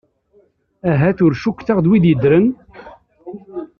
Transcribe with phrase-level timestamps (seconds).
[0.91, 2.47] Ahat ur cukteɣ d wid yeddren?